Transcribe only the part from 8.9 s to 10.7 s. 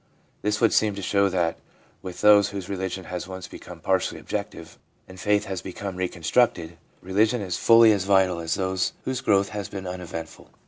whose growth has been uneventful.